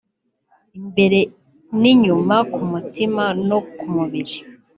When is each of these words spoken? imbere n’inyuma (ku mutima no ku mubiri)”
imbere 0.79 1.19
n’inyuma 1.81 2.35
(ku 2.51 2.61
mutima 2.71 3.23
no 3.47 3.59
ku 3.75 3.83
mubiri)” 3.93 4.37